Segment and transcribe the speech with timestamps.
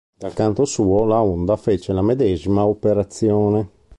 [0.17, 3.69] Dal canto suo, la Honda fece la medesima operazione.